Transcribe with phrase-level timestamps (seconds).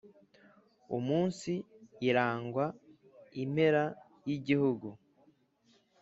[0.97, 1.51] Umunsi
[2.09, 2.65] irangwa
[3.43, 3.83] impera
[4.27, 4.87] y'igihugu